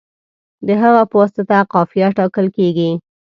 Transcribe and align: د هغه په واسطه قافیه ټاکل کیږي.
د 0.67 0.69
هغه 0.81 1.01
په 1.09 1.15
واسطه 1.19 1.57
قافیه 1.73 2.07
ټاکل 2.17 2.45
کیږي. 2.57 2.89